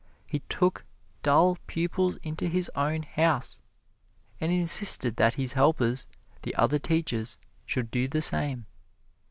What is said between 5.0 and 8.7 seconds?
that his helpers, the other teachers, should do the same.